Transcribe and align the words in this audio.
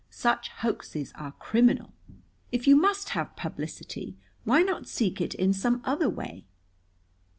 Such 0.09 0.49
hoaxes 0.61 1.11
are 1.13 1.33
criminal. 1.33 1.93
If 2.51 2.65
you 2.65 2.75
must 2.75 3.09
have 3.09 3.35
publicity, 3.35 4.17
why 4.45 4.63
not 4.63 4.87
seek 4.87 5.21
it 5.21 5.35
in 5.35 5.53
some 5.53 5.79
other 5.85 6.09
way?" 6.09 6.47